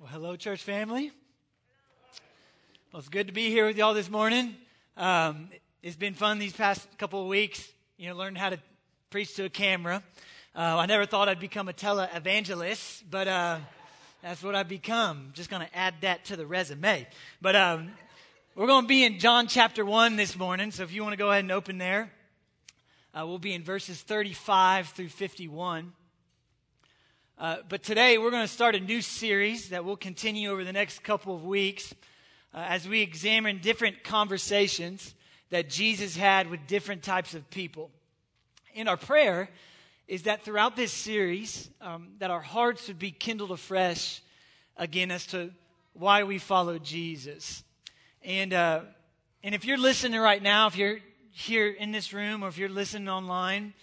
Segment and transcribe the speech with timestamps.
[0.00, 1.10] Well, hello, church family.
[2.92, 4.54] Well, it's good to be here with y'all this morning.
[4.96, 5.48] Um,
[5.82, 8.60] it's been fun these past couple of weeks, you know, learning how to
[9.10, 10.04] preach to a camera.
[10.54, 13.58] Uh, I never thought I'd become a tele evangelist, but uh,
[14.22, 15.30] that's what I've become.
[15.32, 17.04] Just going to add that to the resume.
[17.42, 17.90] But um,
[18.54, 21.18] we're going to be in John chapter 1 this morning, so if you want to
[21.18, 22.08] go ahead and open there,
[23.18, 25.92] uh, we'll be in verses 35 through 51.
[27.38, 30.72] Uh, but today we're going to start a new series that will continue over the
[30.72, 31.94] next couple of weeks
[32.52, 35.14] uh, as we examine different conversations
[35.50, 37.92] that Jesus had with different types of people.
[38.74, 39.50] And our prayer
[40.08, 44.20] is that throughout this series, um, that our hearts would be kindled afresh
[44.76, 45.52] again as to
[45.92, 47.62] why we follow Jesus.
[48.24, 48.80] And uh,
[49.44, 50.98] and if you're listening right now, if you're
[51.30, 53.74] here in this room, or if you're listening online,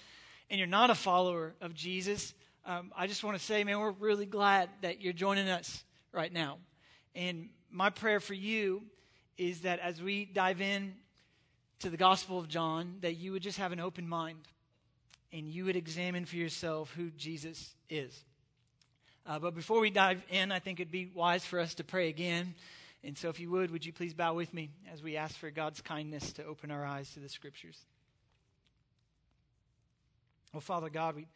[0.49, 2.34] and you're not a follower of Jesus
[2.65, 6.33] um, I just want to say, man, we're really glad that you're joining us right
[6.33, 6.57] now.
[7.13, 8.83] And my prayer for you
[9.37, 10.95] is that as we dive in
[11.79, 14.40] to the Gospel of John, that you would just have an open mind
[15.31, 18.23] and you would examine for yourself who Jesus is.
[19.27, 22.09] Uh, but before we dive in, I think it'd be wise for us to pray
[22.09, 22.55] again.
[23.03, 25.51] And so, if you would, would you please bow with me as we ask for
[25.51, 27.79] God's kindness to open our eyes to the Scriptures?
[30.53, 31.27] Well, Father God, we.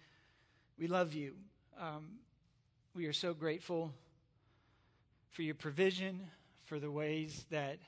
[0.79, 1.33] We love you.
[1.77, 2.05] Um,
[2.95, 3.91] we are so grateful
[5.31, 6.21] for your provision,
[6.63, 7.79] for the ways that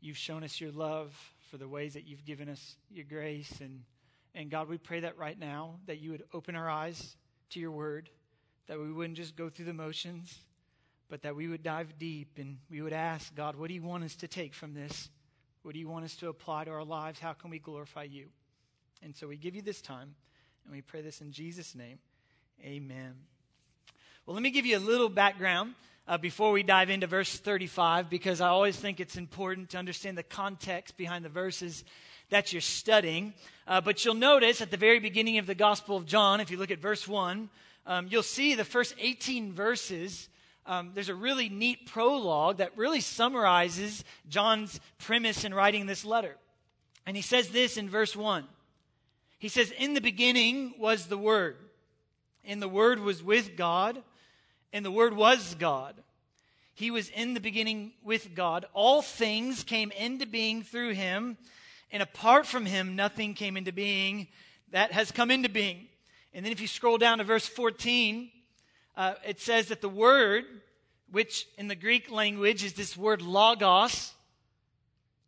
[0.00, 1.12] you've shown us your love,
[1.50, 3.60] for the ways that you've given us your grace.
[3.60, 3.80] And,
[4.32, 7.16] and God, we pray that right now, that you would open our eyes
[7.50, 8.08] to your word,
[8.68, 10.38] that we wouldn't just go through the motions,
[11.08, 14.04] but that we would dive deep and we would ask, God, what do you want
[14.04, 15.10] us to take from this?
[15.62, 17.18] What do you want us to apply to our lives?
[17.18, 18.26] How can we glorify you?
[19.02, 20.14] And so we give you this time.
[20.64, 21.98] And we pray this in Jesus' name.
[22.62, 23.14] Amen.
[24.24, 25.74] Well, let me give you a little background
[26.08, 30.16] uh, before we dive into verse 35, because I always think it's important to understand
[30.16, 31.84] the context behind the verses
[32.30, 33.34] that you're studying.
[33.66, 36.56] Uh, but you'll notice at the very beginning of the Gospel of John, if you
[36.56, 37.50] look at verse 1,
[37.86, 40.30] um, you'll see the first 18 verses.
[40.64, 46.36] Um, there's a really neat prologue that really summarizes John's premise in writing this letter.
[47.06, 48.46] And he says this in verse 1
[49.44, 51.58] he says, In the beginning was the Word,
[52.46, 54.02] and the Word was with God,
[54.72, 56.02] and the Word was God.
[56.72, 58.64] He was in the beginning with God.
[58.72, 61.36] All things came into being through him,
[61.92, 64.28] and apart from him, nothing came into being
[64.70, 65.88] that has come into being.
[66.32, 68.30] And then if you scroll down to verse 14,
[68.96, 70.46] uh, it says that the Word,
[71.12, 74.14] which in the Greek language is this word logos,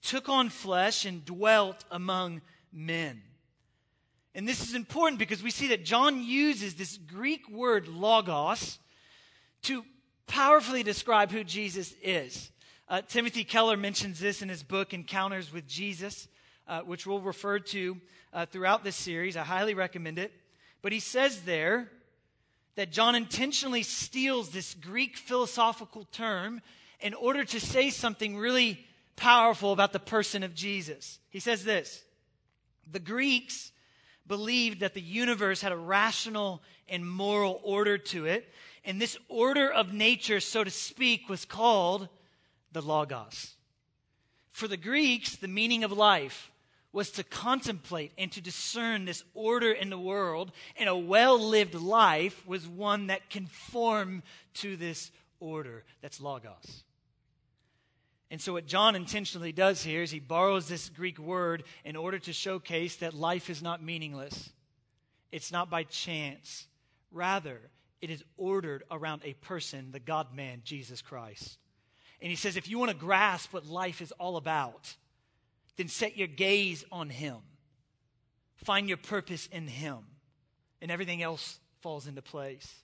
[0.01, 2.41] took on flesh and dwelt among
[2.73, 3.21] men.
[4.37, 8.79] And this is important because we see that John uses this Greek word logos
[9.63, 9.83] to
[10.27, 12.51] powerfully describe who Jesus is.
[12.87, 16.29] Uh, Timothy Keller mentions this in his book, Encounters with Jesus,
[16.69, 17.97] uh, which we'll refer to
[18.35, 19.39] uh, throughout this series.
[19.39, 20.35] I highly recommend it.
[20.83, 21.91] But he says there
[22.75, 26.61] that John intentionally steals this Greek philosophical term
[27.01, 28.85] in order to say something really
[29.17, 31.21] powerful about the person of Jesus.
[31.31, 32.05] He says this
[32.93, 33.73] The Greeks
[34.29, 38.53] believed that the universe had a rational and moral order to it.
[38.85, 42.09] And this order of nature, so to speak, was called
[42.73, 43.55] the Logos.
[44.53, 46.51] For the Greeks, the meaning of life
[46.93, 51.75] was to contemplate and to discern this order in the world, and a well lived
[51.75, 54.23] life was one that conformed
[54.55, 55.85] to this order.
[56.01, 56.85] That's Logos.
[58.31, 62.19] And so, what John intentionally does here is he borrows this Greek word in order
[62.19, 64.51] to showcase that life is not meaningless.
[65.31, 66.67] It's not by chance.
[67.13, 67.61] Rather,
[68.01, 71.59] it is ordered around a person, the God man, Jesus Christ.
[72.21, 74.95] And he says, if you want to grasp what life is all about,
[75.77, 77.37] then set your gaze on him.
[78.57, 79.99] Find your purpose in him.
[80.81, 82.75] And everything else falls into place.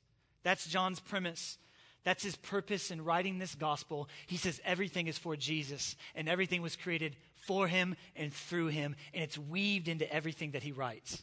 [0.42, 1.58] That's John's premise
[2.04, 4.08] that's his purpose in writing this gospel.
[4.26, 8.96] He says everything is for Jesus, and everything was created for him and through him,
[9.14, 11.22] and it's weaved into everything that he writes.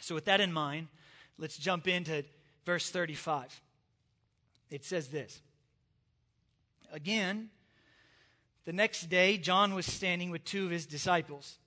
[0.00, 0.88] So, with that in mind,
[1.38, 2.24] let's jump into
[2.64, 3.60] verse 35.
[4.70, 5.40] It says this
[6.92, 7.50] Again,
[8.64, 11.58] the next day, John was standing with two of his disciples,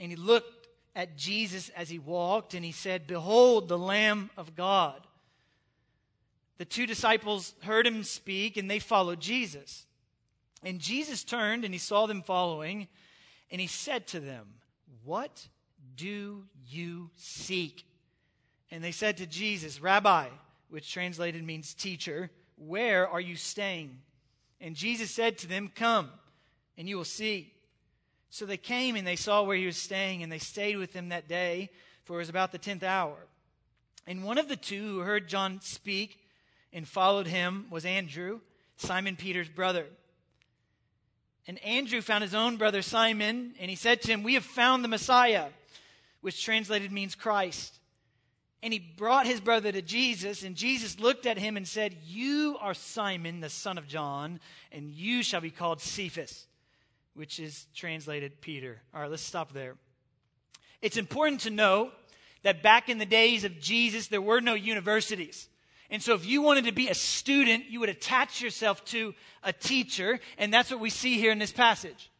[0.00, 4.56] and he looked at Jesus as he walked, and he said, Behold, the Lamb of
[4.56, 5.00] God
[6.58, 9.86] the two disciples heard him speak and they followed Jesus.
[10.62, 12.88] And Jesus turned and he saw them following
[13.50, 14.46] and he said to them,
[15.04, 15.48] What
[15.96, 17.84] do you seek?
[18.70, 20.26] And they said to Jesus, Rabbi,
[20.68, 23.98] which translated means teacher, Where are you staying?
[24.60, 26.10] And Jesus said to them, Come,
[26.76, 27.52] and you will see.
[28.30, 31.08] So they came and they saw where he was staying, and they stayed with him
[31.08, 31.70] that day,
[32.04, 33.16] for it was about the tenth hour.
[34.06, 36.18] And one of the two who heard John speak
[36.72, 38.40] and followed him was Andrew,
[38.76, 39.86] Simon Peter's brother.
[41.46, 44.84] And Andrew found his own brother Simon, and he said to him, We have found
[44.84, 45.46] the Messiah,
[46.20, 47.78] which translated means Christ.
[48.62, 52.58] And he brought his brother to Jesus, and Jesus looked at him and said, You
[52.60, 54.40] are Simon, the son of John,
[54.72, 56.46] and you shall be called Cephas,
[57.14, 58.82] which is translated Peter.
[58.92, 59.76] All right, let's stop there.
[60.82, 61.92] It's important to know
[62.42, 65.48] that back in the days of Jesus, there were no universities.
[65.90, 69.52] And so, if you wanted to be a student, you would attach yourself to a
[69.52, 72.10] teacher, and that's what we see here in this passage.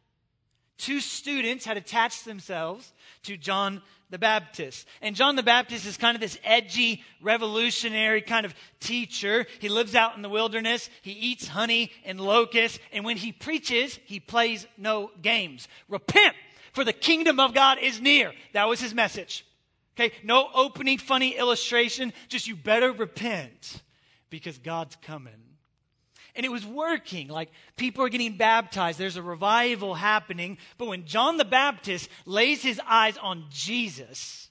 [0.77, 2.93] Two students had attached themselves
[3.23, 4.87] to John the Baptist.
[5.01, 9.45] And John the Baptist is kind of this edgy, revolutionary kind of teacher.
[9.59, 10.89] He lives out in the wilderness.
[11.01, 12.79] He eats honey and locusts.
[12.91, 15.67] And when he preaches, he plays no games.
[15.89, 16.35] Repent,
[16.73, 18.33] for the kingdom of God is near.
[18.53, 19.45] That was his message.
[19.99, 23.81] Okay, no opening funny illustration, just you better repent
[24.29, 25.33] because God's coming.
[26.35, 27.27] And it was working.
[27.27, 28.97] Like people are getting baptized.
[28.97, 30.57] There's a revival happening.
[30.77, 34.49] But when John the Baptist lays his eyes on Jesus,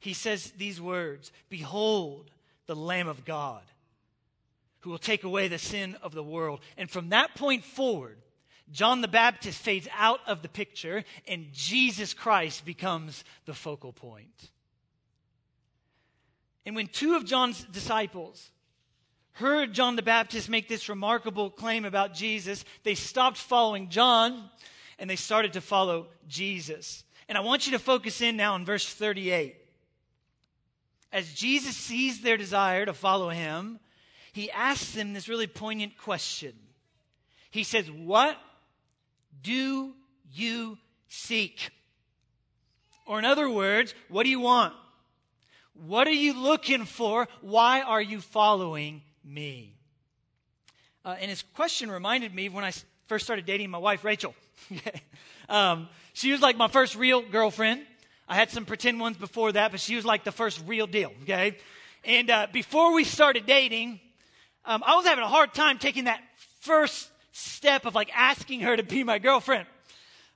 [0.00, 2.30] he says these words Behold,
[2.66, 3.62] the Lamb of God
[4.80, 6.60] who will take away the sin of the world.
[6.76, 8.18] And from that point forward,
[8.72, 14.50] John the Baptist fades out of the picture and Jesus Christ becomes the focal point.
[16.64, 18.50] And when two of John's disciples
[19.32, 24.50] heard John the Baptist make this remarkable claim about Jesus, they stopped following John
[24.98, 27.04] and they started to follow Jesus.
[27.28, 29.56] And I want you to focus in now on verse 38.
[31.12, 33.78] As Jesus sees their desire to follow him,
[34.32, 36.52] he asks them this really poignant question.
[37.50, 38.36] He says, What
[39.42, 39.94] do
[40.32, 40.78] you
[41.08, 41.70] seek?
[43.06, 44.74] Or, in other words, what do you want?
[45.74, 47.28] What are you looking for?
[47.40, 49.74] Why are you following me?
[51.04, 52.72] Uh, and his question reminded me when I
[53.06, 54.34] first started dating my wife, Rachel.
[55.48, 57.82] um, she was like my first real girlfriend.
[58.28, 61.12] I had some pretend ones before that, but she was like the first real deal,
[61.22, 61.58] okay?
[62.04, 64.00] And uh, before we started dating,
[64.64, 66.20] um, I was having a hard time taking that
[66.60, 69.66] first step of like asking her to be my girlfriend.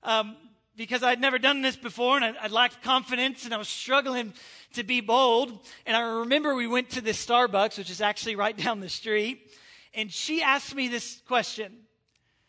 [0.03, 0.37] Um,
[0.77, 4.33] because I'd never done this before and I, I, lacked confidence and I was struggling
[4.75, 5.59] to be bold.
[5.85, 9.51] And I remember we went to this Starbucks, which is actually right down the street.
[9.95, 11.73] And she asked me this question.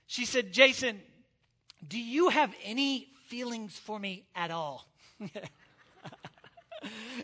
[0.07, 1.01] She said, Jason,
[1.85, 4.87] do you have any feelings for me at all?
[5.19, 5.29] and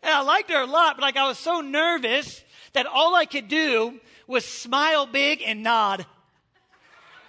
[0.03, 3.47] I liked her a lot, but like I was so nervous that all I could
[3.47, 6.05] do was smile big and nod.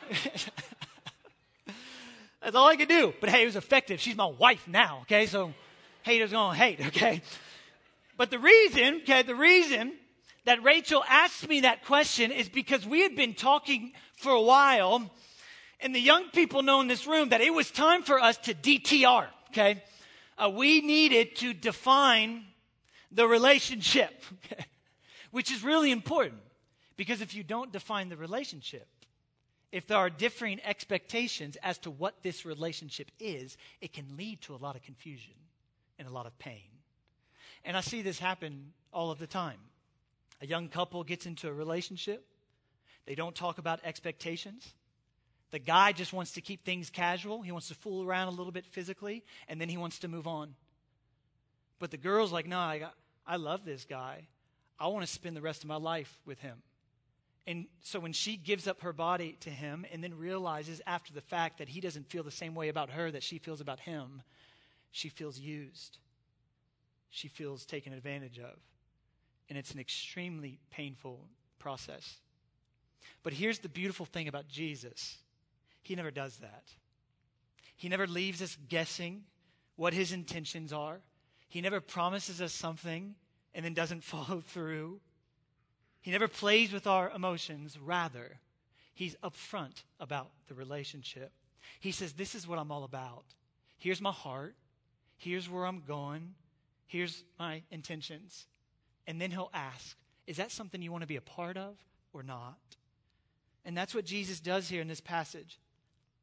[2.43, 3.13] That's all I could do.
[3.21, 4.01] But hey, it was effective.
[4.01, 5.27] She's my wife now, okay?
[5.27, 5.53] So
[6.03, 7.23] haters gonna hate, okay?
[8.17, 9.93] But the reason, okay, the reason
[10.45, 15.11] that Rachel asked me that question is because we had been talking for a while,
[15.81, 18.55] and the young people know in this room that it was time for us to
[18.55, 19.83] DTR, okay?
[20.37, 22.45] Uh, we needed to define
[23.13, 24.23] the relationship,
[24.53, 24.65] okay?
[25.31, 26.41] which is really important
[26.97, 28.87] because if you don't define the relationship,
[29.71, 34.55] if there are differing expectations as to what this relationship is, it can lead to
[34.55, 35.35] a lot of confusion
[35.99, 36.71] and a lot of pain.
[37.65, 39.59] And I see this happen all of the time.
[40.41, 42.25] A young couple gets into a relationship,
[43.07, 44.75] they don't talk about expectations.
[45.51, 47.41] The guy just wants to keep things casual.
[47.41, 50.27] He wants to fool around a little bit physically, and then he wants to move
[50.27, 50.55] on.
[51.79, 52.83] But the girl's like, no, I,
[53.27, 54.27] I love this guy.
[54.79, 56.63] I want to spend the rest of my life with him.
[57.49, 61.23] And so when she gives up her body to him and then realizes after the
[61.23, 64.21] fact that he doesn't feel the same way about her that she feels about him,
[64.91, 65.97] she feels used.
[67.09, 68.59] She feels taken advantage of.
[69.49, 71.25] And it's an extremely painful
[71.59, 72.19] process.
[73.23, 75.17] But here's the beautiful thing about Jesus
[75.81, 76.65] He never does that.
[77.77, 79.23] He never leaves us guessing
[79.75, 81.01] what his intentions are.
[81.49, 83.15] He never promises us something
[83.55, 85.01] and then doesn't follow through.
[86.01, 87.79] He never plays with our emotions.
[87.79, 88.39] Rather,
[88.95, 91.33] he's upfront about the relationship.
[91.81, 93.25] He says, This is what I'm all about.
[93.79, 94.55] Here's my heart.
[95.17, 96.35] Here's where I'm going.
[96.87, 98.47] Here's my intentions.
[99.07, 101.77] And then he'll ask, Is that something you want to be a part of
[102.13, 102.59] or not?
[103.65, 105.59] And that's what Jesus does here in this passage.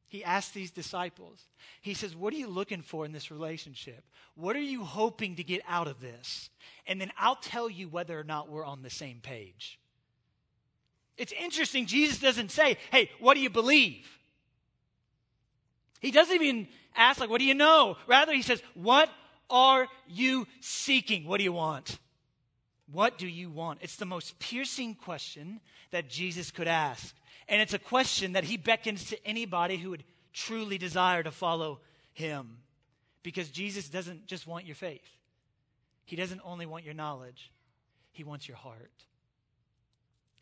[0.08, 1.46] He asks these disciples,
[1.80, 4.04] He says, What are you looking for in this relationship?
[4.34, 6.50] What are you hoping to get out of this?
[6.86, 9.78] And then I'll tell you whether or not we're on the same page.
[11.16, 14.06] It's interesting, Jesus doesn't say, Hey, what do you believe?
[16.00, 17.96] He doesn't even ask, like, what do you know?
[18.06, 19.10] Rather, he says, What
[19.50, 21.26] are you seeking?
[21.26, 21.98] What do you want?
[22.90, 23.80] What do you want?
[23.82, 25.60] It's the most piercing question
[25.90, 27.14] that Jesus could ask.
[27.48, 31.80] And it's a question that he beckons to anybody who would truly desire to follow
[32.12, 32.58] him.
[33.22, 35.08] Because Jesus doesn't just want your faith,
[36.04, 37.50] he doesn't only want your knowledge,
[38.12, 38.90] he wants your heart.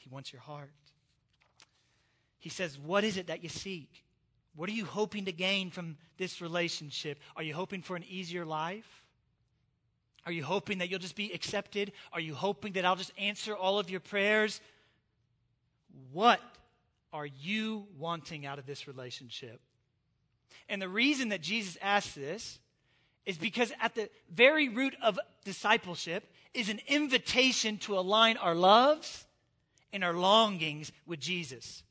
[0.04, 0.70] He wants your heart.
[2.38, 4.04] He says, What is it that you seek?
[4.54, 7.18] What are you hoping to gain from this relationship?
[7.36, 9.02] Are you hoping for an easier life?
[10.26, 11.92] Are you hoping that you'll just be accepted?
[12.12, 14.60] Are you hoping that I'll just answer all of your prayers?
[16.12, 16.40] What
[17.14, 19.60] are you wanting out of this relationship?
[20.68, 22.58] And the reason that Jesus asks this
[23.24, 29.26] is because at the very root of discipleship is an invitation to align our loves
[29.92, 31.84] and our longings with Jesus,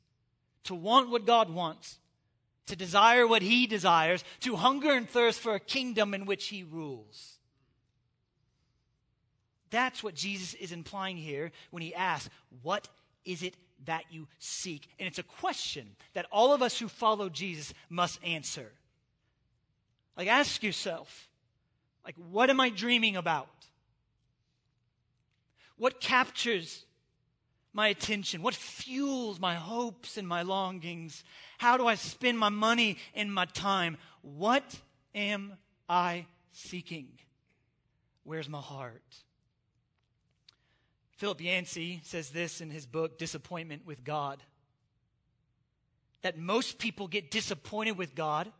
[0.64, 1.98] to want what God wants,
[2.66, 6.62] to desire what he desires, to hunger and thirst for a kingdom in which he
[6.62, 7.38] rules.
[9.70, 12.28] That's what Jesus is implying here when he asks,
[12.62, 12.88] What
[13.24, 14.88] is it that you seek?
[14.98, 18.72] And it's a question that all of us who follow Jesus must answer.
[20.16, 21.28] Like, ask yourself,
[22.04, 23.48] like, what am I dreaming about?
[25.76, 26.84] What captures
[27.72, 28.42] my attention?
[28.42, 31.24] What fuels my hopes and my longings?
[31.58, 33.98] How do I spend my money and my time?
[34.22, 34.78] What
[35.14, 35.54] am
[35.88, 37.08] I seeking?
[38.22, 39.23] Where's my heart?
[41.16, 44.42] Philip Yancey says this in his book, Disappointment with God
[46.24, 48.50] that most people get disappointed with God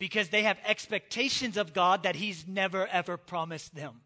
[0.00, 4.00] because they have expectations of God that He's never ever promised them.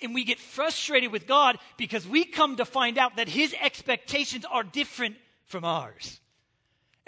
[0.00, 4.44] And we get frustrated with God because we come to find out that His expectations
[4.48, 6.20] are different from ours.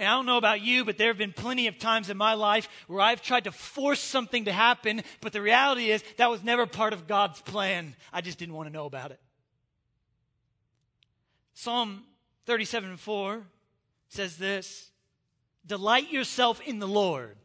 [0.00, 2.32] And I don't know about you, but there have been plenty of times in my
[2.32, 6.42] life where I've tried to force something to happen, but the reality is that was
[6.42, 7.94] never part of God's plan.
[8.10, 9.20] I just didn't want to know about it.
[11.52, 12.04] Psalm
[12.46, 13.42] 37 4
[14.08, 14.90] says this
[15.66, 17.36] Delight yourself in the Lord,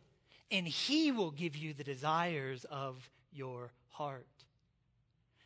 [0.49, 4.27] and he will give you the desires of your heart.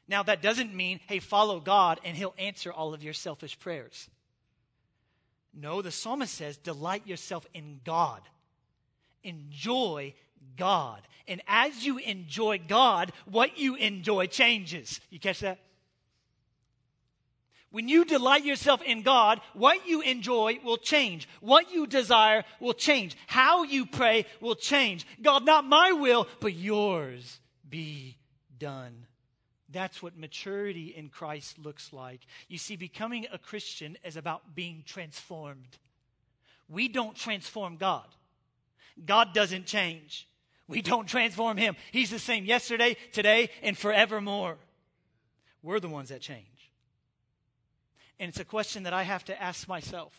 [0.07, 4.07] Now, that doesn't mean, hey, follow God and he'll answer all of your selfish prayers.
[5.53, 8.21] No, the psalmist says, delight yourself in God.
[9.23, 10.13] Enjoy
[10.57, 11.01] God.
[11.27, 14.99] And as you enjoy God, what you enjoy changes.
[15.09, 15.59] You catch that?
[17.71, 21.29] When you delight yourself in God, what you enjoy will change.
[21.39, 23.15] What you desire will change.
[23.27, 25.05] How you pray will change.
[25.21, 27.39] God, not my will, but yours
[27.69, 28.17] be
[28.57, 29.05] done.
[29.71, 32.21] That's what maturity in Christ looks like.
[32.47, 35.77] You see, becoming a Christian is about being transformed.
[36.67, 38.07] We don't transform God,
[39.05, 40.27] God doesn't change.
[40.67, 41.75] We don't transform Him.
[41.91, 44.57] He's the same yesterday, today, and forevermore.
[45.63, 46.45] We're the ones that change.
[48.19, 50.13] And it's a question that I have to ask myself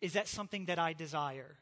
[0.00, 1.54] Is that something that I desire?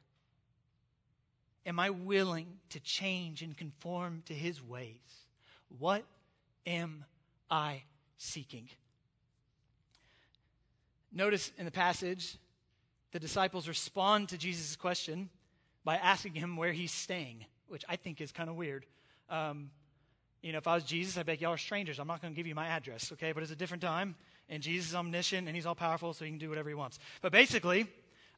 [1.67, 5.27] Am I willing to change and conform to His ways?
[5.79, 6.03] What
[6.67, 7.05] am
[7.51, 7.83] I
[8.19, 8.69] seeking?
[11.13, 12.39] Notice in the passage,
[13.13, 15.29] the disciples respond to Jesus' question
[15.85, 18.87] by asking him where he's staying, which I think is kind of weird.
[19.29, 19.71] Um,
[20.43, 21.99] you know, if I was Jesus, I'd be like, y'all are strangers.
[21.99, 23.33] I'm not going to give you my address, okay?
[23.33, 24.17] But it's a different time,
[24.49, 26.99] and Jesus is omniscient, and he's all powerful, so he can do whatever he wants.
[27.21, 27.87] But basically,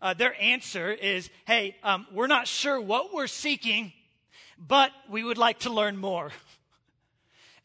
[0.03, 3.93] uh, their answer is, hey, um, we're not sure what we're seeking,
[4.59, 6.31] but we would like to learn more.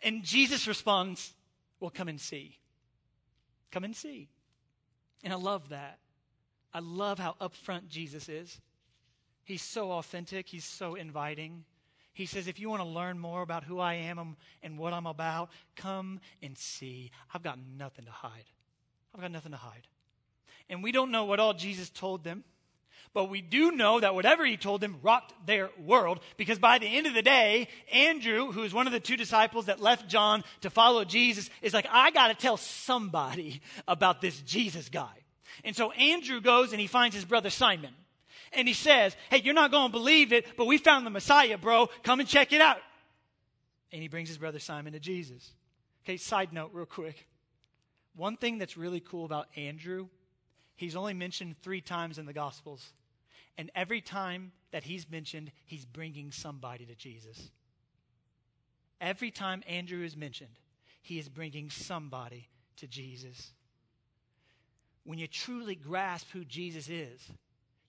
[0.03, 1.33] And Jesus responds,
[1.79, 2.57] Well, come and see.
[3.71, 4.29] Come and see.
[5.23, 5.99] And I love that.
[6.73, 8.59] I love how upfront Jesus is.
[9.43, 11.65] He's so authentic, he's so inviting.
[12.13, 15.07] He says, If you want to learn more about who I am and what I'm
[15.07, 17.11] about, come and see.
[17.33, 18.45] I've got nothing to hide.
[19.13, 19.87] I've got nothing to hide.
[20.69, 22.43] And we don't know what all Jesus told them.
[23.13, 26.85] But we do know that whatever he told them rocked their world because by the
[26.85, 30.43] end of the day, Andrew, who is one of the two disciples that left John
[30.61, 35.09] to follow Jesus, is like, I got to tell somebody about this Jesus guy.
[35.63, 37.93] And so Andrew goes and he finds his brother Simon.
[38.53, 41.57] And he says, Hey, you're not going to believe it, but we found the Messiah,
[41.57, 41.89] bro.
[42.03, 42.77] Come and check it out.
[43.91, 45.51] And he brings his brother Simon to Jesus.
[46.03, 47.27] Okay, side note, real quick.
[48.15, 50.07] One thing that's really cool about Andrew,
[50.79, 52.93] he's only mentioned three times in the Gospels.
[53.57, 57.51] And every time that he's mentioned, he's bringing somebody to Jesus.
[59.01, 60.57] Every time Andrew is mentioned,
[61.01, 63.51] he is bringing somebody to Jesus.
[65.03, 67.19] when you truly grasp who Jesus is,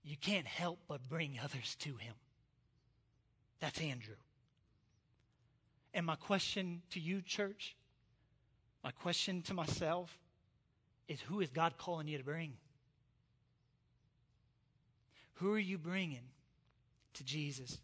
[0.03, 2.15] you can't help but bring others to him.
[3.61, 4.15] That's Andrew.
[5.93, 7.77] And my question to you, church,
[8.83, 10.19] my question to myself
[11.09, 12.55] is who is God calling you to bring?
[15.41, 16.25] Who are you bringing
[17.15, 17.79] to Jesus?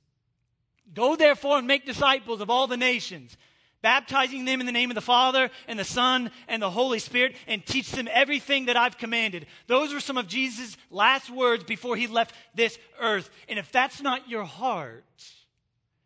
[0.92, 3.34] Go therefore and make disciples of all the nations,
[3.80, 7.34] baptizing them in the name of the Father and the Son and the Holy Spirit,
[7.46, 9.46] and teach them everything that I've commanded.
[9.68, 13.30] Those were some of Jesus' last words before he left this earth.
[13.48, 15.04] And if that's not your heart,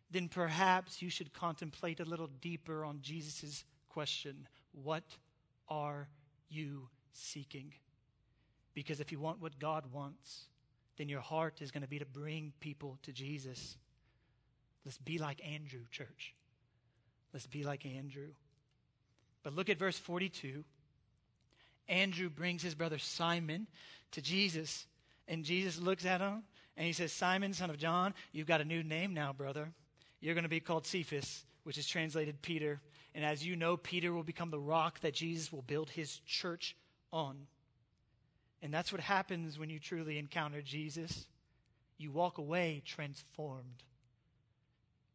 [0.09, 5.03] then perhaps you should contemplate a little deeper on Jesus' question What
[5.67, 6.07] are
[6.49, 7.73] you seeking?
[8.73, 10.45] Because if you want what God wants,
[10.97, 13.77] then your heart is going to be to bring people to Jesus.
[14.85, 16.33] Let's be like Andrew, church.
[17.33, 18.29] Let's be like Andrew.
[19.43, 20.63] But look at verse 42.
[21.87, 23.67] Andrew brings his brother Simon
[24.11, 24.85] to Jesus,
[25.27, 26.43] and Jesus looks at him
[26.77, 29.71] and he says, Simon, son of John, you've got a new name now, brother.
[30.19, 32.79] You're going to be called Cephas, which is translated Peter.
[33.13, 36.75] And as you know, Peter will become the rock that Jesus will build his church
[37.11, 37.47] on.
[38.61, 41.25] And that's what happens when you truly encounter Jesus.
[41.97, 43.83] You walk away transformed.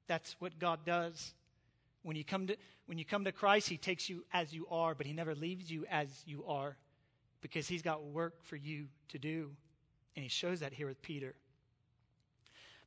[0.09, 1.35] That's what God does.
[2.03, 4.95] When you come to, when you come to Christ, He takes you as you are,
[4.95, 6.77] but He never leaves you as you are
[7.41, 9.51] because He's got work for you to do.
[10.15, 11.35] And He shows that here with Peter.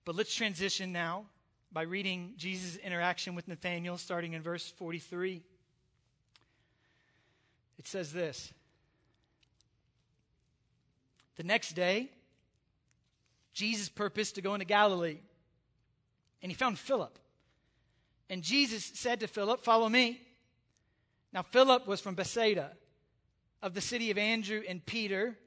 [0.06, 1.26] But let's transition now
[1.72, 5.42] by reading Jesus' interaction with Nathanael, starting in verse 43.
[7.78, 8.52] It says this
[11.40, 12.10] The next day,
[13.54, 15.20] Jesus purposed to go into Galilee
[16.42, 17.18] and he found Philip.
[18.30, 20.20] And Jesus said to Philip, Follow me.
[21.32, 22.72] Now, Philip was from Bethsaida,
[23.62, 25.38] of the city of Andrew and Peter.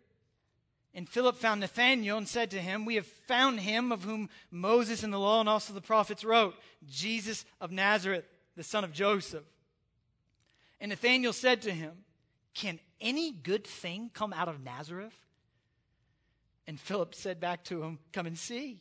[0.94, 5.02] And Philip found Nathanael and said to him, We have found him of whom Moses
[5.02, 6.54] and the law and also the prophets wrote,
[6.88, 8.24] Jesus of Nazareth,
[8.56, 9.44] the son of Joseph.
[10.80, 11.92] And Nathanael said to him,
[12.54, 15.12] Can any good thing come out of Nazareth?
[16.66, 18.80] And Philip said back to him, Come and see.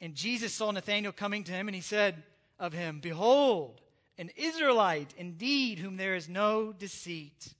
[0.00, 2.22] And Jesus saw Nathanael coming to him, and he said
[2.58, 3.80] of him, Behold,
[4.18, 7.54] an Israelite indeed, whom there is no deceit.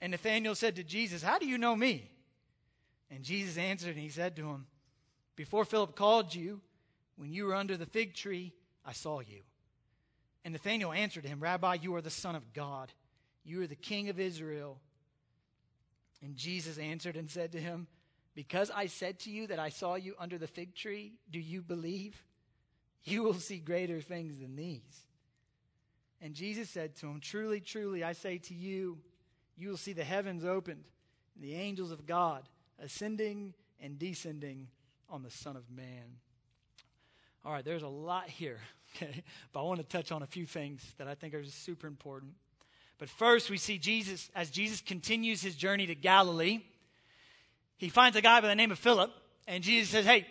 [0.00, 2.10] And Nathanael said to Jesus, How do you know me?
[3.10, 4.66] And Jesus answered, and he said to him,
[5.36, 6.60] Before Philip called you,
[7.16, 8.52] when you were under the fig tree,
[8.84, 9.42] I saw you.
[10.44, 12.92] And Nathanael answered him, Rabbi, you are the Son of God.
[13.44, 14.78] You are the King of Israel.
[16.22, 17.86] And Jesus answered and said to him,
[18.34, 21.62] because I said to you that I saw you under the fig tree, do you
[21.62, 22.22] believe?
[23.04, 25.06] You will see greater things than these.
[26.20, 28.98] And Jesus said to him, Truly, truly, I say to you,
[29.56, 30.84] you will see the heavens opened
[31.34, 32.42] and the angels of God
[32.82, 34.68] ascending and descending
[35.08, 36.18] on the Son of Man.
[37.44, 38.58] All right, there's a lot here,
[38.96, 39.22] okay?
[39.52, 42.32] But I want to touch on a few things that I think are super important.
[43.00, 46.60] But first, we see Jesus, as Jesus continues his journey to Galilee,
[47.78, 49.10] he finds a guy by the name of Philip,
[49.48, 50.26] and Jesus says, Hey,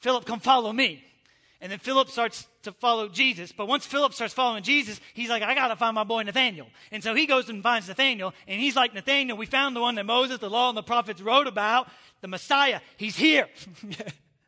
[0.00, 1.04] Philip, come follow me.
[1.60, 3.52] And then Philip starts to follow Jesus.
[3.52, 6.68] But once Philip starts following Jesus, he's like, I got to find my boy Nathaniel.
[6.92, 8.32] And so he goes and finds Nathaniel.
[8.46, 11.20] And he's like, Nathaniel, we found the one that Moses, the law, and the prophets
[11.20, 11.88] wrote about,
[12.20, 12.80] the Messiah.
[12.96, 13.48] He's here.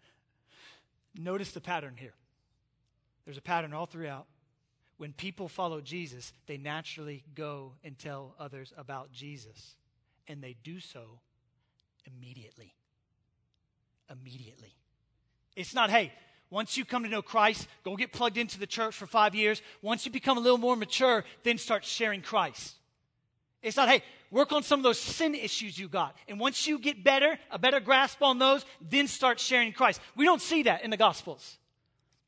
[1.19, 2.15] Notice the pattern here.
[3.25, 4.27] There's a pattern all throughout.
[5.01, 9.77] When people follow Jesus, they naturally go and tell others about Jesus.
[10.29, 11.21] And they do so
[12.07, 12.75] immediately.
[14.11, 14.75] Immediately.
[15.57, 16.13] It's not, hey,
[16.51, 19.63] once you come to know Christ, go get plugged into the church for five years.
[19.81, 22.75] Once you become a little more mature, then start sharing Christ.
[23.63, 26.15] It's not, hey, work on some of those sin issues you got.
[26.29, 29.99] And once you get better, a better grasp on those, then start sharing Christ.
[30.15, 31.57] We don't see that in the Gospels.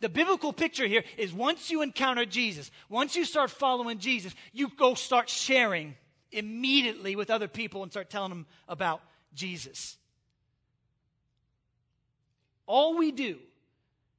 [0.03, 4.69] The biblical picture here is once you encounter Jesus, once you start following Jesus, you
[4.77, 5.95] go start sharing
[6.33, 9.01] immediately with other people and start telling them about
[9.33, 9.97] Jesus.
[12.67, 13.38] All we do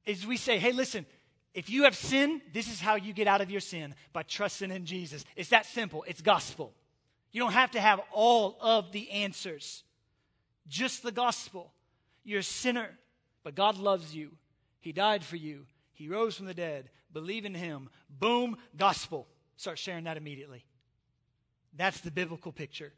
[0.06, 1.04] is we say, hey, listen,
[1.52, 4.70] if you have sin, this is how you get out of your sin by trusting
[4.70, 5.22] in Jesus.
[5.36, 6.02] It's that simple.
[6.08, 6.72] It's gospel.
[7.30, 9.84] You don't have to have all of the answers,
[10.66, 11.74] just the gospel.
[12.24, 12.88] You're a sinner,
[13.42, 14.30] but God loves you.
[14.80, 16.90] He died for you, He rose from the dead.
[17.12, 17.88] Believe in Him.
[18.10, 19.26] Boom, gospel.
[19.56, 20.64] Start sharing that immediately.
[21.76, 22.92] That's the biblical picture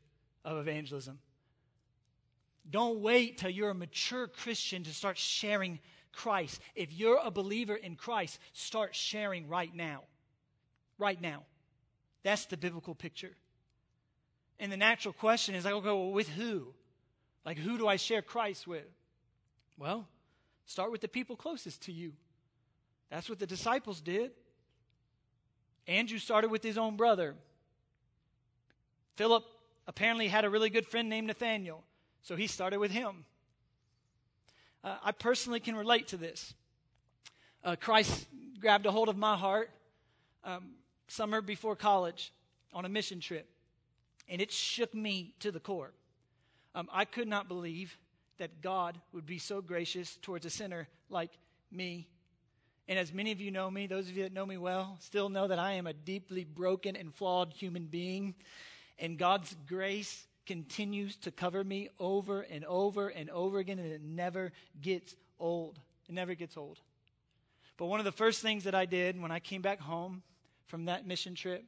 [0.44, 1.18] of evangelism.
[2.68, 5.78] Don't wait till you're a mature Christian to start sharing
[6.12, 6.60] Christ.
[6.74, 10.02] If you're a believer in Christ, start sharing right now.
[10.98, 11.44] Right now.
[12.22, 13.36] That's the biblical picture.
[14.58, 16.74] And the natural question is like, okay, well, with who?
[17.44, 18.86] Like, who do I share Christ with?
[19.78, 20.08] Well,
[20.64, 22.14] start with the people closest to you.
[23.10, 24.32] That's what the disciples did.
[25.86, 27.34] Andrew started with his own brother.
[29.16, 29.44] Philip
[29.86, 31.84] apparently had a really good friend named Nathaniel,
[32.22, 33.24] so he started with him.
[34.82, 36.54] Uh, I personally can relate to this.
[37.64, 38.26] Uh, Christ
[38.60, 39.70] grabbed a hold of my heart
[40.44, 40.70] um,
[41.08, 42.32] summer before college
[42.72, 43.48] on a mission trip,
[44.28, 45.92] and it shook me to the core.
[46.74, 47.96] Um, I could not believe
[48.38, 51.30] that God would be so gracious towards a sinner like
[51.70, 52.06] me.
[52.88, 55.28] And as many of you know me, those of you that know me well, still
[55.28, 58.34] know that I am a deeply broken and flawed human being.
[58.98, 64.02] And God's grace continues to cover me over and over and over again, and it
[64.02, 65.80] never gets old.
[66.08, 66.78] It never gets old.
[67.76, 70.22] But one of the first things that I did when I came back home
[70.66, 71.64] from that mission trip,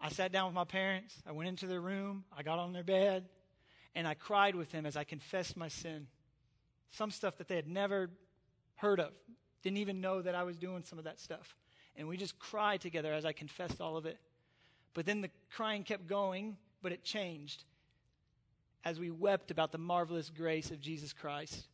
[0.00, 1.14] I sat down with my parents.
[1.26, 2.24] I went into their room.
[2.36, 3.26] I got on their bed.
[3.94, 6.08] And I cried with them as I confessed my sin.
[6.90, 8.10] Some stuff that they had never
[8.76, 9.12] heard of,
[9.64, 11.56] didn't even know that I was doing some of that stuff.
[11.96, 14.18] And we just cried together as I confessed all of it.
[14.92, 17.64] But then the crying kept going, but it changed
[18.84, 21.66] as we wept about the marvelous grace of Jesus Christ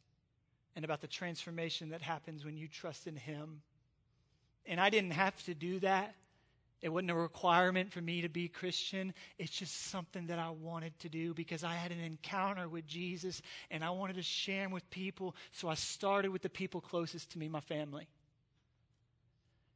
[0.77, 3.61] and about the transformation that happens when you trust in Him.
[4.67, 6.15] And I didn't have to do that.
[6.83, 9.13] It wasn't a requirement for me to be Christian.
[9.39, 13.43] It's just something that I wanted to do because I had an encounter with Jesus
[13.71, 15.37] and I wanted to share him with people.
[15.53, 18.09] So I started with the people closest to me, my family.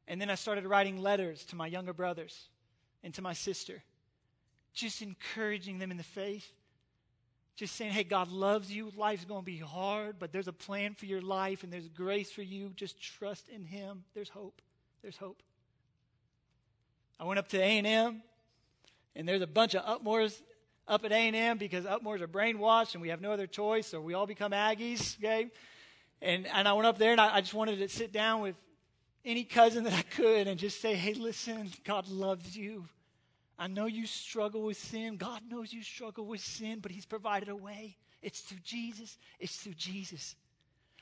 [0.07, 2.49] And then I started writing letters to my younger brothers
[3.03, 3.83] and to my sister,
[4.73, 6.51] just encouraging them in the faith.
[7.55, 8.91] Just saying, hey, God loves you.
[8.97, 12.29] Life's going to be hard, but there's a plan for your life and there's grace
[12.29, 12.71] for you.
[12.75, 14.03] Just trust in Him.
[14.13, 14.61] There's hope.
[15.01, 15.41] There's hope.
[17.25, 18.21] I went up to A&M,
[19.15, 20.39] and there's a bunch of Upmores
[20.87, 24.13] up at A&M because Upmores are brainwashed and we have no other choice, so we
[24.13, 25.49] all become Aggies, okay?
[26.21, 28.53] And, and I went up there and I, I just wanted to sit down with
[29.25, 32.85] any cousin that I could and just say, hey, listen, God loves you.
[33.57, 35.17] I know you struggle with sin.
[35.17, 37.97] God knows you struggle with sin, but He's provided a way.
[38.21, 39.17] It's through Jesus.
[39.39, 40.35] It's through Jesus.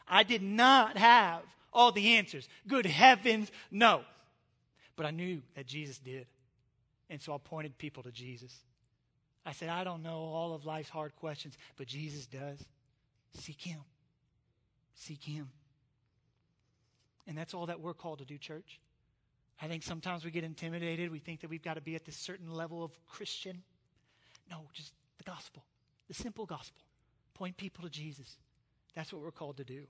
[0.08, 1.42] I did not have
[1.74, 2.48] all the answers.
[2.66, 4.04] Good heavens, no.
[4.96, 6.28] But I knew that Jesus did.
[7.10, 8.56] And so I pointed people to Jesus.
[9.46, 12.64] I said, I don't know all of life's hard questions, but Jesus does.
[13.40, 13.80] Seek Him.
[14.96, 15.50] Seek Him.
[17.28, 18.80] And that's all that we're called to do, church.
[19.62, 21.12] I think sometimes we get intimidated.
[21.12, 23.64] We think that we've got to be at this certain level of Christian.
[24.50, 25.64] No, just the gospel,
[26.08, 26.82] the simple gospel.
[27.34, 28.38] Point people to Jesus.
[28.96, 29.84] That's what we're called to do.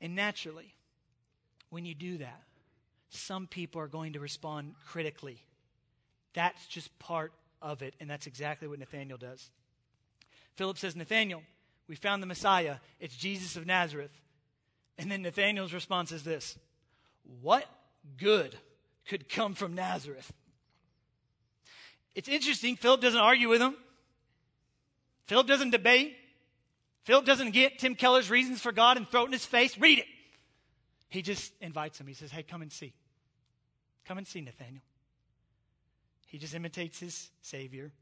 [0.00, 0.74] And naturally,
[1.70, 2.42] when you do that,
[3.14, 5.42] some people are going to respond critically.
[6.34, 9.50] That's just part of it, and that's exactly what Nathaniel does.
[10.56, 11.42] Philip says, Nathaniel,
[11.88, 12.76] we found the Messiah.
[13.00, 14.12] It's Jesus of Nazareth.
[14.98, 16.56] And then Nathaniel's response is this
[17.40, 17.66] What
[18.16, 18.56] good
[19.06, 20.32] could come from Nazareth?
[22.14, 22.76] It's interesting.
[22.76, 23.76] Philip doesn't argue with him,
[25.26, 26.16] Philip doesn't debate.
[27.04, 29.76] Philip doesn't get Tim Keller's reasons for God and throw it in his face.
[29.76, 30.06] Read it.
[31.10, 32.06] He just invites him.
[32.06, 32.94] He says, Hey, come and see.
[34.06, 34.82] Come and see Nathaniel.
[36.26, 37.92] He just imitates his Savior.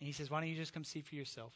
[0.00, 1.52] And he says, Why don't you just come see for yourself?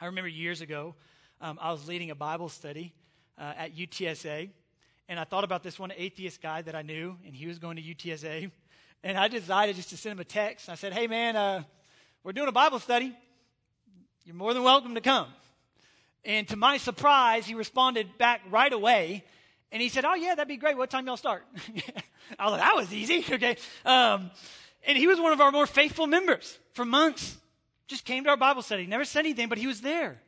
[0.00, 0.94] I remember years ago,
[1.40, 2.92] um, I was leading a Bible study
[3.38, 4.50] uh, at UTSA.
[5.08, 7.76] And I thought about this one atheist guy that I knew, and he was going
[7.76, 8.50] to UTSA.
[9.02, 10.68] And I decided just to send him a text.
[10.68, 11.62] I said, Hey, man, uh,
[12.22, 13.16] we're doing a Bible study.
[14.24, 15.28] You're more than welcome to come.
[16.24, 19.24] And to my surprise, he responded back right away.
[19.72, 20.76] And he said, Oh, yeah, that'd be great.
[20.76, 21.46] What time y'all start?
[22.38, 23.24] I was like, That was easy.
[23.32, 23.56] Okay.
[23.84, 24.30] Um,
[24.86, 27.36] and he was one of our more faithful members for months.
[27.88, 28.86] Just came to our Bible study.
[28.86, 30.20] Never said anything, but he was there,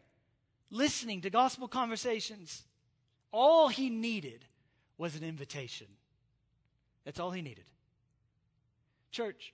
[0.70, 2.62] listening to gospel conversations.
[3.32, 4.44] All he needed
[4.98, 5.86] was an invitation.
[7.04, 7.64] That's all he needed.
[9.12, 9.52] Church,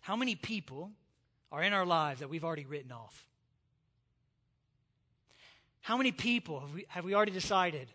[0.00, 0.90] how many people
[1.52, 3.26] are in our lives that we've already written off?
[5.80, 7.88] How many people have we, have we already decided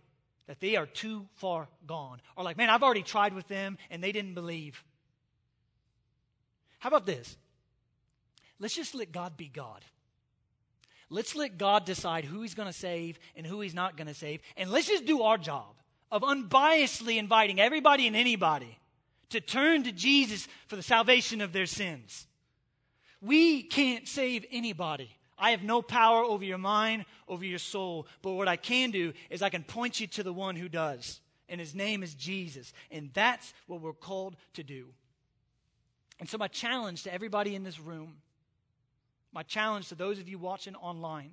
[0.50, 2.20] that they are too far gone?
[2.36, 4.84] Or like, man, I've already tried with them and they didn't believe.
[6.80, 7.38] How about this?
[8.60, 9.86] Let's just let God be God.
[11.12, 14.14] Let's let God decide who He's going to save and who He's not going to
[14.16, 14.42] save.
[14.58, 15.76] And let's just do our job
[16.12, 18.80] of unbiasedly inviting everybody and anybody
[19.30, 22.26] to turn to Jesus for the salvation of their sins.
[23.22, 25.12] We can't save anybody.
[25.40, 28.08] I have no power over your mind, over your soul.
[28.22, 31.22] But what I can do is I can point you to the one who does.
[31.48, 32.74] And his name is Jesus.
[32.92, 34.88] And that's what we're called to do.
[36.20, 38.18] And so, my challenge to everybody in this room,
[39.32, 41.32] my challenge to those of you watching online,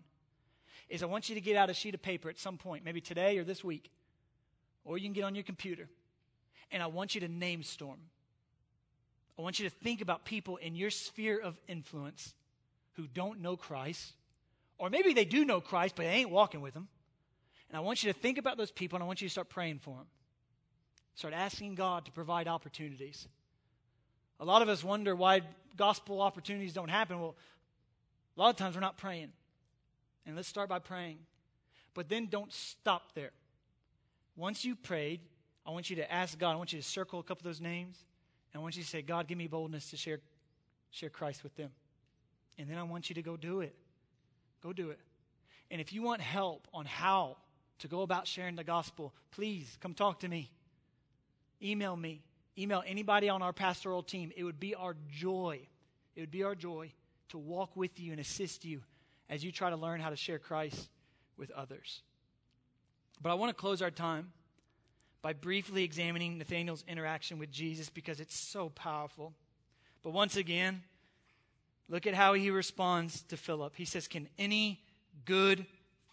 [0.88, 3.00] is I want you to get out a sheet of paper at some point, maybe
[3.00, 3.90] today or this week,
[4.84, 5.88] or you can get on your computer,
[6.70, 7.98] and I want you to name storm.
[9.36, 12.32] I want you to think about people in your sphere of influence
[12.96, 14.12] who don't know Christ,
[14.78, 16.88] or maybe they do know Christ, but they ain't walking with him.
[17.68, 19.48] And I want you to think about those people, and I want you to start
[19.48, 20.06] praying for them.
[21.14, 23.26] Start asking God to provide opportunities.
[24.38, 25.40] A lot of us wonder why
[25.76, 27.18] gospel opportunities don't happen.
[27.18, 27.36] Well,
[28.36, 29.32] a lot of times we're not praying.
[30.26, 31.18] And let's start by praying.
[31.94, 33.30] But then don't stop there.
[34.36, 35.20] Once you prayed,
[35.64, 37.60] I want you to ask God, I want you to circle a couple of those
[37.60, 38.04] names,
[38.52, 40.20] and I want you to say, God, give me boldness to share,
[40.90, 41.70] share Christ with them.
[42.58, 43.74] And then I want you to go do it.
[44.62, 44.98] Go do it.
[45.70, 47.36] And if you want help on how
[47.80, 50.50] to go about sharing the gospel, please come talk to me.
[51.62, 52.22] Email me.
[52.58, 54.32] Email anybody on our pastoral team.
[54.36, 55.60] It would be our joy.
[56.14, 56.92] It would be our joy
[57.28, 58.80] to walk with you and assist you
[59.28, 60.88] as you try to learn how to share Christ
[61.36, 62.02] with others.
[63.20, 64.32] But I want to close our time
[65.22, 69.34] by briefly examining Nathanael's interaction with Jesus because it's so powerful.
[70.02, 70.82] But once again,
[71.88, 73.74] look at how he responds to Philip.
[73.76, 74.82] He says, Can any
[75.24, 75.66] good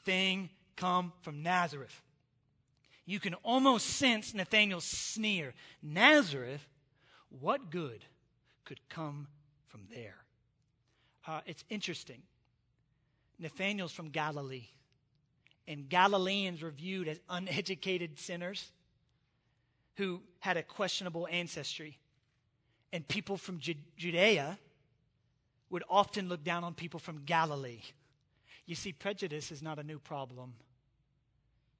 [0.05, 2.01] thing come from Nazareth?
[3.05, 5.53] You can almost sense Nathanael's sneer.
[5.81, 6.65] Nazareth?
[7.39, 8.05] What good
[8.63, 9.27] could come
[9.67, 10.17] from there?
[11.27, 12.21] Uh, it's interesting.
[13.39, 14.67] Nathanael's from Galilee,
[15.67, 18.71] and Galileans were viewed as uneducated sinners
[19.95, 21.97] who had a questionable ancestry.
[22.91, 24.59] And people from Judea
[25.73, 27.81] would often look down on people from Galilee.
[28.67, 30.53] You see, prejudice is not a new problem.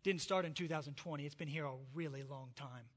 [0.02, 2.88] Didn't start in 2020, it's been here a really long time.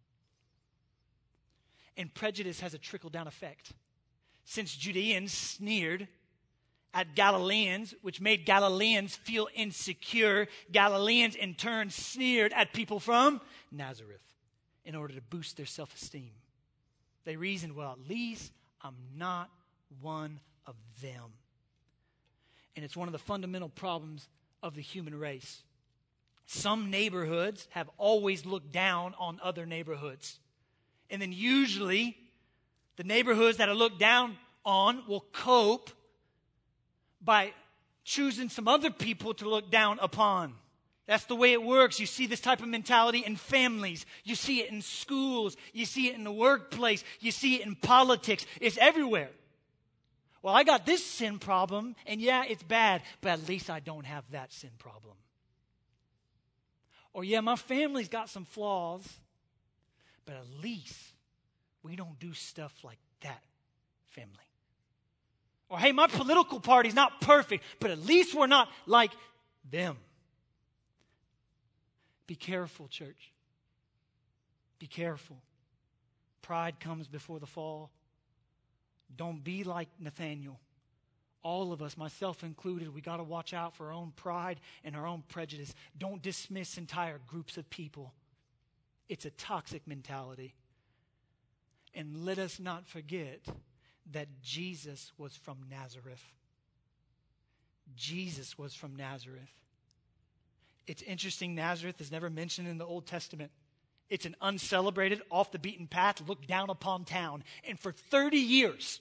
[1.98, 3.74] And prejudice has a trickle down effect.
[4.46, 6.08] Since Judeans sneered
[6.94, 14.24] at Galileans, which made Galileans feel insecure, Galileans in turn sneered at people from Nazareth
[14.86, 16.30] in order to boost their self esteem.
[17.26, 19.50] They reasoned, well, at least I'm not
[20.00, 21.32] one of them.
[22.74, 24.28] And it's one of the fundamental problems
[24.62, 25.62] of the human race.
[26.46, 30.38] Some neighborhoods have always looked down on other neighborhoods.
[31.10, 32.16] And then usually,
[32.96, 35.90] the neighborhoods that are looked down on will cope
[37.20, 37.52] by
[38.04, 40.54] choosing some other people to look down upon.
[41.06, 42.00] That's the way it works.
[42.00, 44.06] You see this type of mentality in families.
[44.24, 45.56] You see it in schools.
[45.72, 47.04] You see it in the workplace.
[47.20, 48.44] You see it in politics.
[48.60, 49.30] It's everywhere.
[50.46, 54.06] Well, I got this sin problem, and yeah, it's bad, but at least I don't
[54.06, 55.16] have that sin problem.
[57.12, 59.02] Or, yeah, my family's got some flaws,
[60.24, 60.94] but at least
[61.82, 63.42] we don't do stuff like that
[64.10, 64.30] family.
[65.68, 69.10] Or, hey, my political party's not perfect, but at least we're not like
[69.68, 69.96] them.
[72.28, 73.32] Be careful, church.
[74.78, 75.38] Be careful.
[76.40, 77.90] Pride comes before the fall.
[79.14, 80.60] Don't be like Nathaniel
[81.46, 84.96] all of us, myself included, we got to watch out for our own pride and
[84.96, 85.72] our own prejudice.
[85.96, 88.12] Don't dismiss entire groups of people.
[89.08, 90.56] It's a toxic mentality.
[91.94, 93.46] And let us not forget
[94.10, 96.24] that Jesus was from Nazareth.
[97.94, 99.52] Jesus was from Nazareth.
[100.88, 103.52] It's interesting, Nazareth is never mentioned in the Old Testament.
[104.08, 107.42] It's an uncelebrated, off the beaten path, looked down upon town.
[107.68, 109.00] And for 30 years,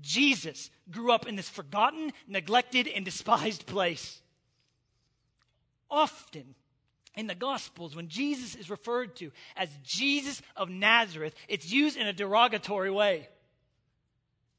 [0.00, 4.20] Jesus grew up in this forgotten, neglected, and despised place.
[5.90, 6.54] Often
[7.16, 12.06] in the Gospels, when Jesus is referred to as Jesus of Nazareth, it's used in
[12.06, 13.28] a derogatory way.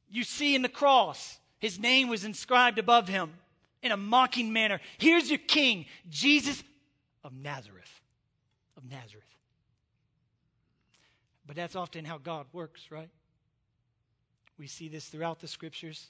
[0.09, 3.33] You see in the cross, his name was inscribed above him
[3.81, 4.79] in a mocking manner.
[4.97, 6.63] Here's your king, Jesus
[7.23, 8.01] of Nazareth.
[8.77, 9.34] Of Nazareth.
[11.45, 13.09] But that's often how God works, right?
[14.57, 16.09] We see this throughout the scriptures.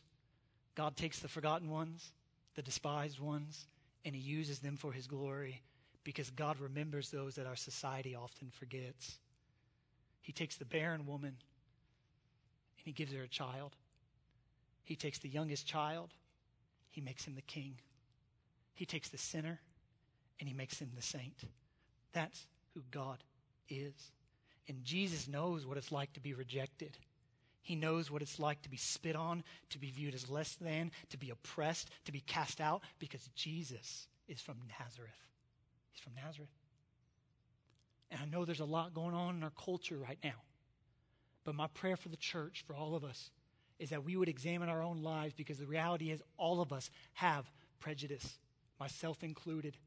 [0.76, 2.12] God takes the forgotten ones,
[2.56, 3.68] the despised ones,
[4.04, 5.62] and he uses them for his glory
[6.04, 9.18] because God remembers those that our society often forgets.
[10.22, 11.30] He takes the barren woman
[12.78, 13.76] and he gives her a child.
[14.84, 16.14] He takes the youngest child,
[16.92, 17.76] he makes him the king.
[18.76, 19.60] He takes the sinner
[20.40, 21.44] and he makes him the saint.
[22.14, 23.24] That's who God
[23.70, 24.12] is.
[24.68, 26.98] And Jesus knows what it's like to be rejected.
[27.62, 30.92] He knows what it's like to be spit on, to be viewed as less than,
[31.10, 35.12] to be oppressed, to be cast out, because Jesus is from Nazareth.
[35.92, 36.50] He's from Nazareth.
[38.12, 40.44] And I know there's a lot going on in our culture right now.
[41.44, 43.32] But my prayer for the church, for all of us,
[43.80, 46.90] is that we would examine our own lives because the reality is all of us
[47.14, 47.50] have
[47.80, 48.38] prejudice,
[48.80, 49.78] myself included.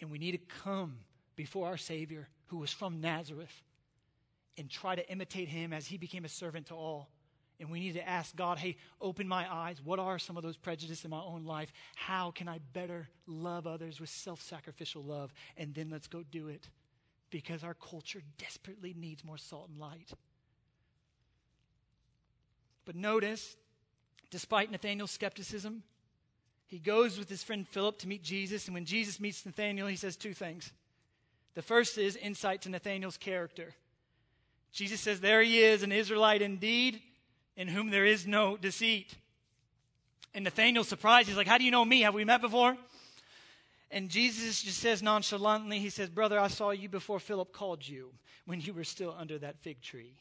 [0.00, 0.98] And we need to come
[1.34, 3.62] before our Savior, who was from Nazareth,
[4.58, 7.10] and try to imitate him as he became a servant to all.
[7.58, 9.80] And we need to ask God, hey, open my eyes.
[9.82, 11.72] What are some of those prejudices in my own life?
[11.94, 15.32] How can I better love others with self sacrificial love?
[15.56, 16.68] And then let's go do it
[17.30, 20.10] because our culture desperately needs more salt and light.
[22.84, 23.56] But notice,
[24.30, 25.82] despite Nathanael's skepticism,
[26.66, 28.66] he goes with his friend Philip to meet Jesus.
[28.66, 30.72] And when Jesus meets Nathanael, he says two things.
[31.54, 33.74] The first is insight to Nathanael's character.
[34.76, 37.00] Jesus says, There he is, an Israelite indeed,
[37.56, 39.16] in whom there is no deceit.
[40.34, 41.28] And Nathanael's surprised.
[41.28, 42.02] He's like, How do you know me?
[42.02, 42.76] Have we met before?
[43.90, 48.12] And Jesus just says nonchalantly, He says, Brother, I saw you before Philip called you
[48.44, 50.12] when you were still under that fig tree.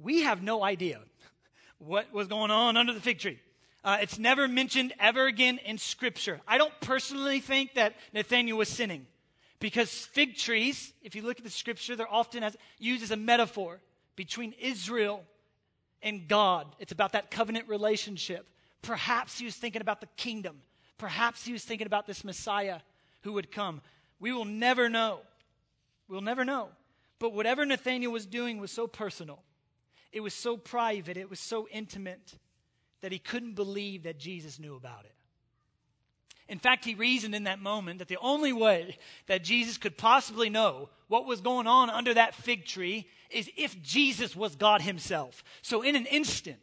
[0.00, 1.00] We have no idea
[1.76, 3.40] what was going on under the fig tree.
[3.84, 6.40] Uh, it's never mentioned ever again in Scripture.
[6.48, 9.06] I don't personally think that Nathanael was sinning
[9.62, 13.16] because fig trees, if you look at the Scripture, they're often as, used as a
[13.16, 13.80] metaphor
[14.16, 15.22] between Israel
[16.02, 16.66] and God.
[16.80, 18.48] It's about that covenant relationship.
[18.82, 20.56] Perhaps he was thinking about the kingdom.
[20.98, 22.80] Perhaps he was thinking about this Messiah
[23.20, 23.80] who would come.
[24.18, 25.20] We will never know.
[26.08, 26.70] We'll never know.
[27.20, 29.44] But whatever Nathanael was doing was so personal,
[30.10, 32.34] it was so private, it was so intimate
[33.00, 35.14] that he couldn't believe that Jesus knew about it.
[36.52, 40.50] In fact, he reasoned in that moment that the only way that Jesus could possibly
[40.50, 45.42] know what was going on under that fig tree is if Jesus was God himself.
[45.62, 46.58] So, in an instant,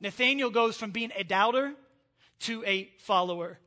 [0.00, 1.74] Nathanael goes from being a doubter
[2.42, 3.58] to a follower.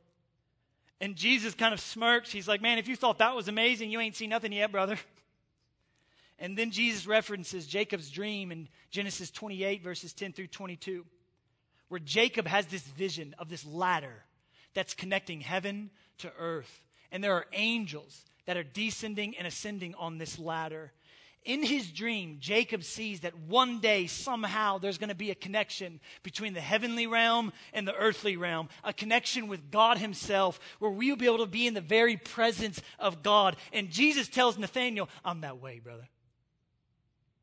[0.98, 2.32] And Jesus kind of smirks.
[2.32, 4.98] He's like, Man, if you thought that was amazing, you ain't seen nothing yet, brother.
[6.38, 11.04] And then Jesus references Jacob's dream in Genesis 28, verses 10 through 22
[11.88, 14.25] where Jacob has this vision of this ladder
[14.76, 16.84] that's connecting heaven to earth.
[17.10, 20.92] And there are angels that are descending and ascending on this ladder.
[21.44, 25.98] In his dream, Jacob sees that one day, somehow, there's going to be a connection
[26.22, 31.16] between the heavenly realm and the earthly realm, a connection with God Himself, where we'll
[31.16, 33.56] be able to be in the very presence of God.
[33.72, 36.08] And Jesus tells Nathanael, I'm that way, brother.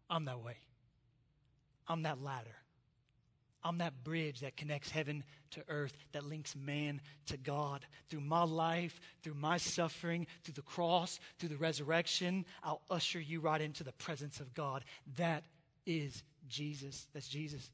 [0.09, 0.57] I'm that way.
[1.87, 2.57] I'm that ladder.
[3.63, 7.85] I'm that bridge that connects heaven to earth, that links man to God.
[8.09, 13.39] Through my life, through my suffering, through the cross, through the resurrection, I'll usher you
[13.39, 14.83] right into the presence of God.
[15.17, 15.43] That
[15.85, 17.07] is Jesus.
[17.13, 17.69] That's Jesus.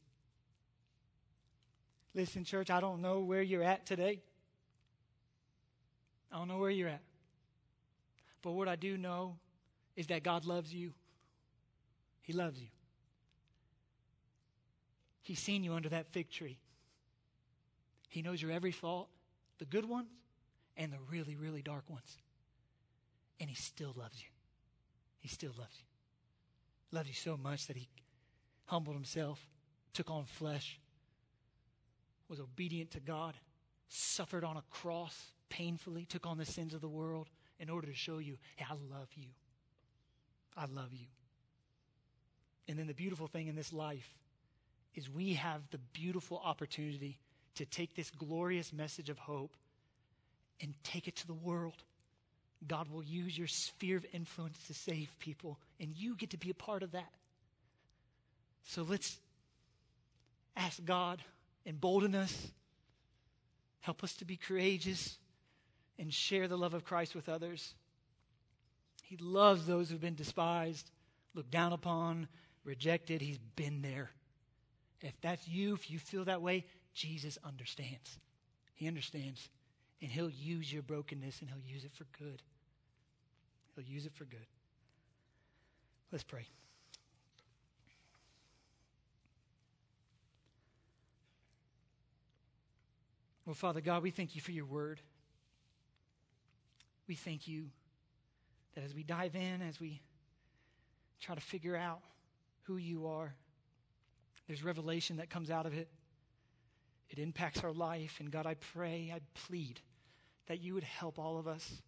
[2.14, 4.20] Listen, church, I don't know where you're at today.
[6.32, 7.02] I don't know where you're at.
[8.42, 9.38] But what I do know
[9.96, 10.94] is that God loves you.
[12.22, 12.68] He loves you.
[15.30, 16.58] He's seen you under that fig tree.
[18.08, 19.10] He knows your every thought,
[19.60, 20.08] the good ones
[20.76, 22.18] and the really, really dark ones.
[23.40, 24.30] And He still loves you.
[25.20, 26.98] He still loves you.
[26.98, 27.88] Loves you so much that He
[28.66, 29.40] humbled Himself,
[29.94, 30.80] took on flesh,
[32.28, 33.36] was obedient to God,
[33.88, 35.16] suffered on a cross
[35.50, 38.74] painfully, took on the sins of the world in order to show you, hey, I
[38.74, 39.28] love you.
[40.58, 41.06] I love you.
[42.68, 44.12] And then the beautiful thing in this life
[44.96, 47.18] is we have the beautiful opportunity
[47.56, 49.56] to take this glorious message of hope
[50.62, 51.84] and take it to the world.
[52.68, 56.50] God will use your sphere of influence to save people, and you get to be
[56.50, 57.14] a part of that.
[58.66, 59.18] So let's
[60.58, 61.22] ask God,
[61.66, 62.52] embolden us,
[63.80, 65.18] help us to be courageous,
[65.98, 67.74] and share the love of Christ with others.
[69.04, 70.92] He loves those who've been despised,
[71.34, 72.28] looked down upon,
[72.64, 73.22] rejected.
[73.22, 74.12] He's been there.
[75.02, 78.18] If that's you, if you feel that way, Jesus understands.
[78.76, 79.50] He understands.
[80.02, 82.42] And He'll use your brokenness and He'll use it for good.
[83.76, 84.46] He'll use it for good.
[86.12, 86.48] Let's pray.
[93.46, 95.02] Well, Father God, we thank you for your word.
[97.08, 97.66] We thank you
[98.76, 100.02] that as we dive in, as we
[101.20, 102.02] try to figure out
[102.64, 103.34] who you are,
[104.50, 105.88] there's revelation that comes out of it.
[107.12, 108.18] It impacts our life.
[108.20, 109.80] And God, I pray, I plead
[110.48, 111.84] that you would help all of us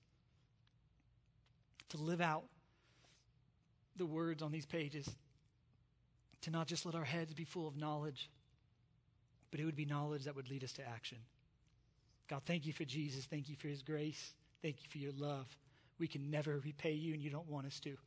[1.90, 2.44] to live out
[3.98, 5.10] the words on these pages,
[6.42, 8.30] to not just let our heads be full of knowledge,
[9.50, 11.18] but it would be knowledge that would lead us to action.
[12.30, 13.26] God, thank you for Jesus.
[13.26, 14.34] Thank you for his grace.
[14.62, 15.48] Thank you for your love.
[15.98, 17.98] We can never repay you, and you don't want us to.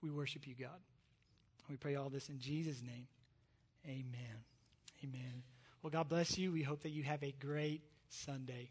[0.00, 0.80] We worship you, God.
[1.72, 3.06] We pray all this in Jesus' name.
[3.86, 4.44] Amen.
[5.02, 5.42] Amen.
[5.82, 6.52] Well, God bless you.
[6.52, 8.68] We hope that you have a great Sunday.